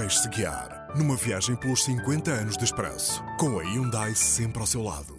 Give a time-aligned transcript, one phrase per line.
[0.00, 4.80] Deixe-se guiar numa viagem pelos 50 anos de expresso, com a Hyundai sempre ao seu
[4.80, 5.18] lado.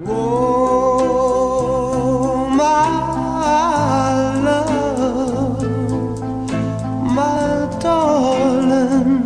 [0.00, 0.06] Oh,
[2.48, 2.62] my
[4.42, 5.68] love,
[7.04, 9.24] my darling.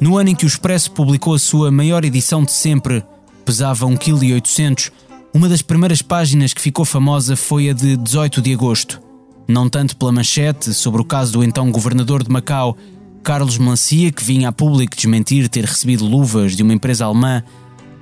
[0.00, 3.04] No ano em que o Expresso publicou a sua maior edição de sempre,
[3.44, 4.90] pesava 1,8 kg,
[5.32, 9.11] uma das primeiras páginas que ficou famosa foi a de 18 de agosto.
[9.48, 12.76] Não tanto pela manchete sobre o caso do então governador de Macau,
[13.22, 17.42] Carlos Melancia, que vinha a público desmentir ter recebido luvas de uma empresa alemã,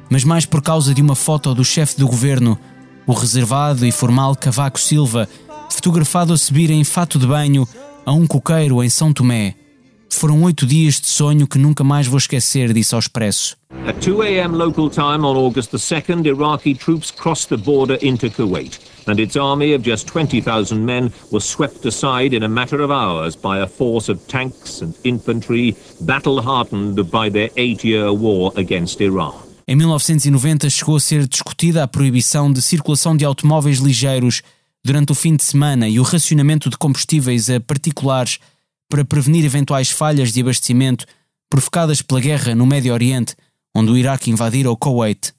[0.09, 2.59] mas mais por causa de uma foto do chefe do governo,
[3.07, 5.29] o reservado e formal Cavaco Silva,
[5.71, 7.67] fotografado a subir em fato de banho
[8.05, 9.55] a um coqueiro em São Tomé.
[10.09, 13.57] Foram oito dias de sonho que nunca mais vou esquecer, disse ao Expresso.
[13.87, 14.57] At 2 a.m.
[14.57, 18.79] local time on August the 2nd, Iraqi troops crossed the border into Kuwait,
[19.11, 23.37] and its army of just 20,000 men was swept aside in a matter of hours
[23.37, 29.01] by a force of tanks and infantry battle hardened by their eight year war against
[29.01, 29.35] Iran.
[29.67, 34.43] Em 1990 chegou a ser discutida a proibição de circulação de automóveis ligeiros
[34.85, 38.39] durante o fim de semana e o racionamento de combustíveis a particulares
[38.89, 41.07] para prevenir eventuais falhas de abastecimento
[41.49, 43.35] provocadas pela guerra no Médio Oriente,
[43.75, 45.33] onde o Iraque invadira o Kuwait.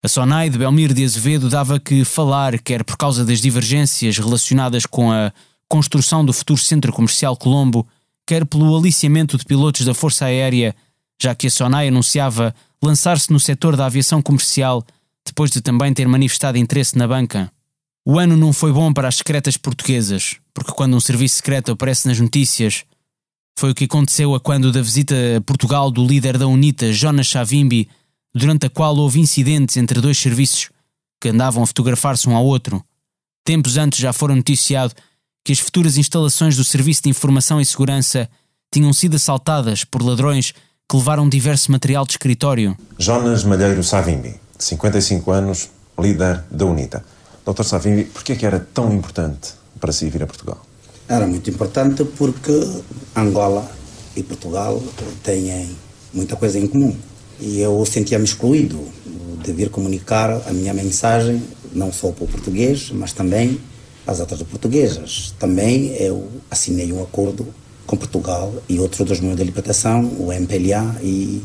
[0.00, 4.86] A Sonai de Belmir de Azevedo dava que falar, quer por causa das divergências relacionadas
[4.86, 5.32] com a
[5.68, 7.84] construção do futuro Centro Comercial Colombo,
[8.24, 10.72] quer pelo aliciamento de pilotos da Força Aérea,
[11.20, 14.86] já que a Sonai anunciava lançar-se no setor da aviação comercial
[15.26, 17.50] depois de também ter manifestado interesse na banca.
[18.06, 22.06] O ano não foi bom para as secretas portuguesas, porque quando um serviço secreto aparece
[22.06, 22.84] nas notícias,
[23.58, 27.28] foi o que aconteceu a quando da visita a Portugal do líder da UNITA, Jonas
[27.28, 27.88] Savimbi,
[28.38, 30.70] durante a qual houve incidentes entre dois serviços
[31.20, 32.82] que andavam a fotografar-se um ao outro.
[33.44, 34.94] Tempos antes já foram noticiado
[35.44, 38.28] que as futuras instalações do Serviço de Informação e Segurança
[38.72, 40.52] tinham sido assaltadas por ladrões
[40.88, 42.76] que levaram diverso material de escritório.
[42.98, 47.04] Jonas Malheiro Savimbi, de 55 anos, líder da UNITA.
[47.44, 47.64] Dr.
[47.64, 50.64] Savimbi, por que é que era tão importante para si vir a Portugal?
[51.08, 52.52] Era muito importante porque
[53.16, 53.70] Angola
[54.14, 54.82] e Portugal
[55.22, 55.74] têm
[56.12, 56.94] muita coisa em comum.
[57.40, 58.80] E eu sentia-me excluído
[59.44, 63.58] de vir comunicar a minha mensagem, não só para o português, mas também
[64.06, 65.34] as outras portuguesas.
[65.38, 67.46] Também eu assinei um acordo
[67.86, 71.42] com Portugal e outros dos meios de libertação, o MPLA e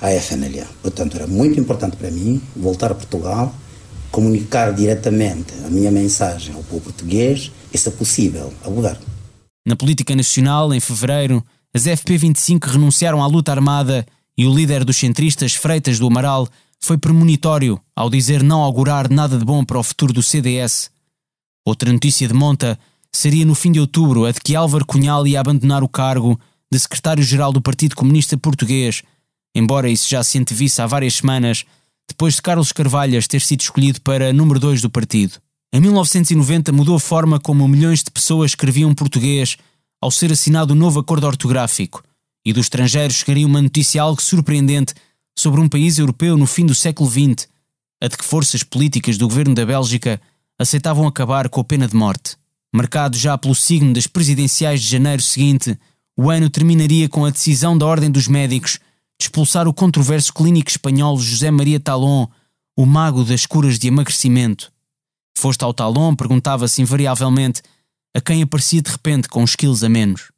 [0.00, 0.66] a FNLA.
[0.82, 3.54] Portanto, era muito importante para mim voltar a Portugal,
[4.10, 9.02] comunicar diretamente a minha mensagem ao povo português e, se possível, ao governo.
[9.66, 11.44] Na política nacional, em fevereiro,
[11.74, 14.06] as FP25 renunciaram à luta armada
[14.36, 16.48] e o líder dos centristas, Freitas do Amaral,
[16.80, 20.90] foi premonitório ao dizer não augurar nada de bom para o futuro do CDS.
[21.64, 22.78] Outra notícia de monta
[23.10, 26.38] seria no fim de outubro a de que Álvaro Cunhal ia abandonar o cargo
[26.70, 29.02] de secretário-geral do Partido Comunista Português,
[29.54, 31.64] embora isso já se antevisse há várias semanas,
[32.08, 35.38] depois de Carlos Carvalhas ter sido escolhido para número 2 do partido.
[35.72, 39.56] Em 1990 mudou a forma como milhões de pessoas escreviam português
[40.00, 42.02] ao ser assinado o novo acordo ortográfico,
[42.44, 44.94] e do estrangeiro chegaria uma notícia algo surpreendente
[45.36, 47.48] sobre um país europeu no fim do século XX,
[48.02, 50.20] a de que forças políticas do governo da Bélgica
[50.58, 52.36] aceitavam acabar com a pena de morte.
[52.72, 55.78] Marcado já pelo signo das presidenciais de janeiro seguinte,
[56.16, 58.78] o ano terminaria com a decisão da Ordem dos Médicos
[59.18, 62.26] de expulsar o controverso clínico espanhol José Maria Talon,
[62.76, 64.72] o mago das curas de emagrecimento.
[65.36, 67.62] Foste ao Talon, perguntava-se invariavelmente
[68.14, 70.33] a quem aparecia de repente com uns quilos a menos.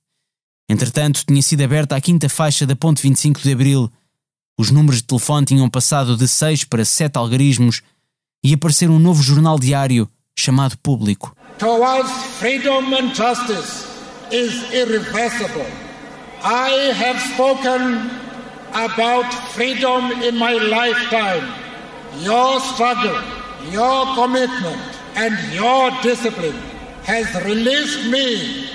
[0.68, 3.90] Entretanto, tinha sido aberta a quinta faixa da Ponte 25 de Abril.
[4.58, 7.82] Os números de telefone tinham passado de seis para sete algarismos
[8.42, 11.34] e apareceu um novo jornal diário chamado Público.
[11.58, 13.86] towards freedom and justice
[14.30, 15.66] is irreversible.
[16.42, 18.10] I have spoken
[18.74, 21.48] about freedom in my lifetime.
[22.20, 23.18] Your struggle,
[23.70, 24.82] your commitment,
[25.16, 26.58] and your discipline
[27.04, 28.65] has released me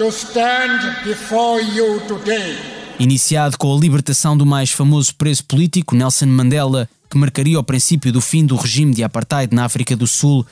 [0.00, 2.56] to stand before you today.
[2.98, 8.10] Iniciado com a libertação do mais famoso preso político, Nelson Mandela, que marcaria o princípio
[8.10, 10.46] do fim do regime de apartheid na África do Sul,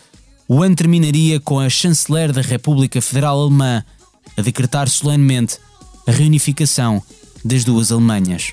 [0.46, 3.82] o ano terminaria com a chanceler da República Federal Alemã
[4.36, 5.56] a decretar solenemente
[6.06, 7.02] a reunificação
[7.42, 8.52] das duas Alemanhas.